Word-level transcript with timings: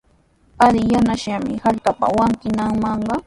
Adin 0.65 0.91
yanasaami 0.95 1.55
hallqapa 1.63 2.05
wallkimanqa. 2.17 3.15